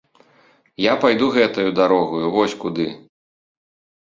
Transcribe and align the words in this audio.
Я 0.83 0.93
пайду 1.03 1.27
гэтаю 1.35 1.75
дарогаю, 1.81 2.23
вось 2.39 2.57
куды! 2.65 2.89